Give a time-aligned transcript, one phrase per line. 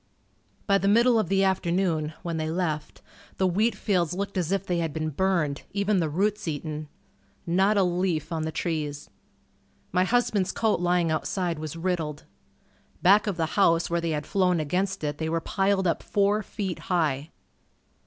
[0.65, 3.03] By the middle of the afternoon, when they left,
[3.37, 6.87] the wheat fields looked as if they had been burned, even the roots eaten.
[7.45, 9.11] Not a leaf on the trees.
[9.91, 12.23] My husband's coat lying outside was riddled.
[13.03, 16.41] Back of the house where they had flown against it they were piled up four
[16.41, 17.29] feet high.